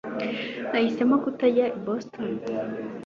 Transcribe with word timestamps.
Nahisemo 0.71 1.15
kutajya 1.23 1.65
i 1.77 1.79
Boston 1.85 2.27